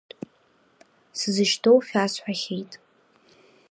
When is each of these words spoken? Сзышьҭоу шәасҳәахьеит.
Сзышьҭоу 1.19 1.77
шәасҳәахьеит. 1.87 2.71